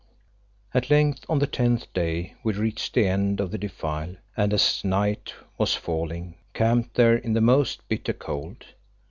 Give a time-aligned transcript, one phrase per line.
[0.73, 4.83] At length on the tenth day we reached the end of the defile, and as
[4.83, 8.65] night was falling, camped there in the most bitter cold.